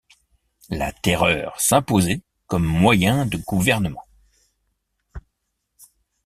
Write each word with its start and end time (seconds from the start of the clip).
La 0.71 0.91
terreur 0.91 1.61
s'imposait 1.61 2.23
comme 2.47 2.65
moyen 2.65 3.27
de 3.27 3.37
gouvernement. 3.37 4.03